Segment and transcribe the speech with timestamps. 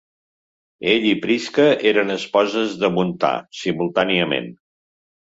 [0.93, 4.53] Ella i Prisca eren esposes de Montà simultàniament.